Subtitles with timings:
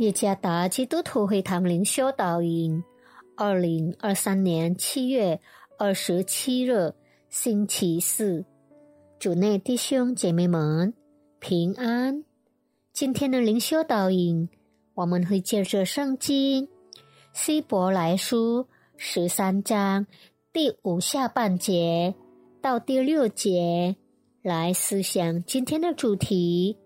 [0.00, 2.82] 耶加达基督徒会堂灵修导引，
[3.36, 5.38] 二零二三年七月
[5.78, 6.94] 二十七日
[7.28, 8.46] 星期四，
[9.18, 10.94] 主内弟兄姐妹们
[11.38, 12.24] 平安。
[12.94, 14.48] 今天的灵修导引，
[14.94, 16.66] 我们会借着圣经
[17.34, 20.06] 希伯来书十三章
[20.50, 22.14] 第五下半节
[22.62, 23.96] 到第六节
[24.40, 26.78] 来思想今天的主题：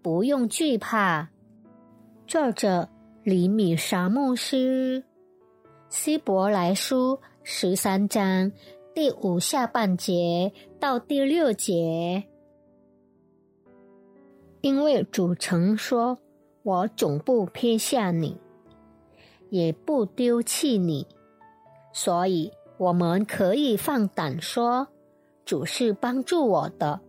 [0.00, 1.30] 不用惧怕。
[2.30, 2.88] 作者
[3.24, 5.02] 李米沙牧师，
[5.88, 8.52] 希伯来书十三章
[8.94, 12.22] 第五下半节到第六节，
[14.60, 16.16] 因为主曾说
[16.62, 18.36] ：“我总不撇下你，
[19.48, 21.08] 也不丢弃你。”
[21.92, 24.86] 所以，我们可以放胆说
[25.44, 27.00] ：“主是帮助我的，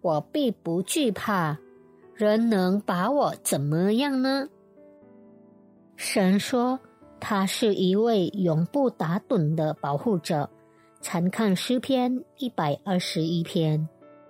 [0.00, 1.56] 我必不惧怕。
[2.16, 4.48] 人能把我怎么样呢？”
[5.96, 6.78] 神说
[7.18, 10.48] ：“他是一位永不打盹的保护者。”
[11.00, 13.88] 参看诗篇一百二十一篇。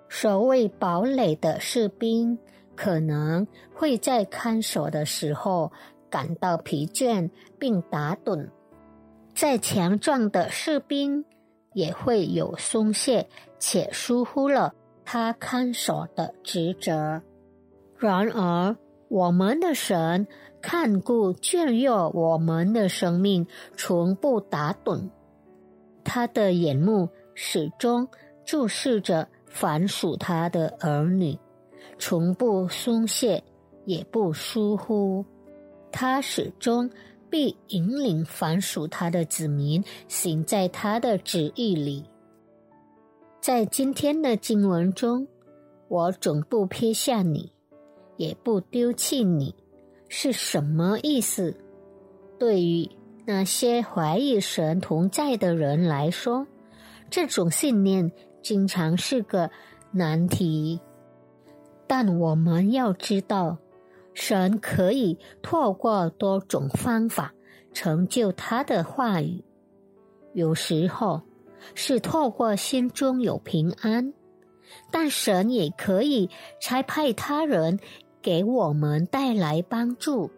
[0.09, 2.39] 守卫堡垒的士兵
[2.75, 5.73] 可能会在看守的时候
[6.11, 8.49] 感到疲倦并打盹，
[9.35, 11.25] 再强壮的士兵
[11.73, 13.27] 也会有松懈
[13.59, 17.23] 且疏忽了他看守的职责。
[17.99, 18.77] 然而，
[19.09, 20.27] 我们的神。
[20.63, 25.09] 看顾眷佑我们的生命，从不打盹。
[26.03, 28.09] 他的眼目始终
[28.45, 31.39] 注视着凡属他的儿女，
[32.01, 33.41] 从不松懈，
[33.85, 35.25] 也不疏忽。
[35.93, 36.91] 他始终
[37.31, 42.03] 必引领凡属他的子民行在他的旨意里。
[43.41, 45.29] 在今天的经文中，
[45.87, 47.53] 我总不撇下你，
[48.17, 49.55] 也不丢弃你。
[50.09, 51.57] 是什么意思？
[52.39, 52.89] 对于
[53.25, 56.47] 那些怀疑神同在的人来说，
[57.11, 58.13] 这种信念
[58.43, 59.51] 经常是个
[59.91, 60.81] 难题。
[61.89, 63.59] 但我们要知道，
[64.15, 67.33] 神可以透过多种方法
[67.73, 69.45] 成就他的话语。
[70.35, 71.23] 有时候
[71.75, 74.13] 是透过心中有平安，
[74.91, 77.81] 但神也可以差派他人。
[78.27, 80.29] 给我们带来帮助。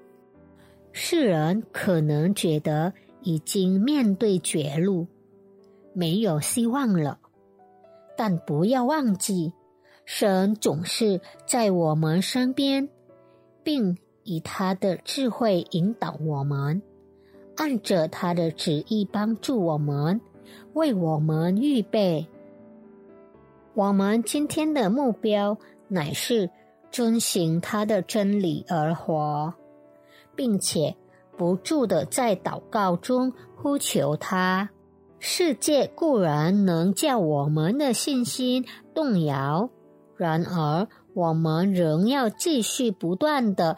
[0.92, 5.06] 世人可能觉得已经面对绝路，
[5.94, 7.18] 没有希望了，
[8.14, 9.54] 但不要忘记，
[10.04, 12.86] 神总是在我们身边，
[13.62, 16.82] 并以他的智慧引导我们，
[17.56, 20.20] 按着他的旨意帮助我们，
[20.74, 22.26] 为我们预备。
[23.72, 25.56] 我们今天的目标
[25.88, 26.50] 乃是。
[26.90, 29.54] 遵循他的真理而活，
[30.34, 30.96] 并且
[31.36, 34.70] 不住的在祷告中呼求他。
[35.20, 39.68] 世界固然能叫我们的信心动摇，
[40.16, 43.76] 然而我们仍要继续不断的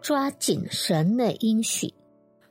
[0.00, 1.92] 抓紧神的应许，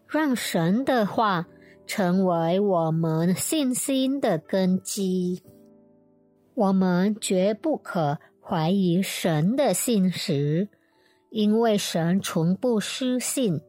[0.08, 1.48] 让神的话
[1.88, 5.42] 成为我们信心的根基。
[6.54, 8.20] 我们绝不可。
[8.50, 10.70] 怀疑神的信实，
[11.30, 13.62] 因为神从不失信。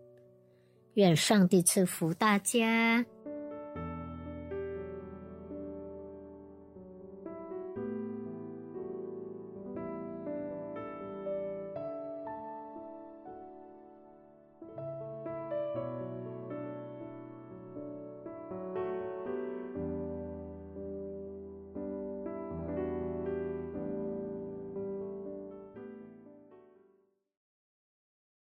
[0.94, 3.04] 愿上帝赐福大家。